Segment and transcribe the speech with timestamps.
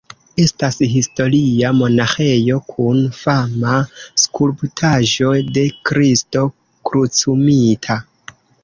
[0.43, 3.77] Estas historia monaĥejo kun fama
[4.25, 6.49] skulptaĵo de Kristo
[6.91, 8.05] Krucumita.